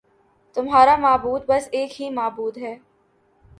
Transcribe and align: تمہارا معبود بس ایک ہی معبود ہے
تمہارا 0.55 0.95
معبود 0.95 1.41
بس 1.47 1.67
ایک 1.71 2.01
ہی 2.01 2.09
معبود 2.09 2.57
ہے 2.57 2.75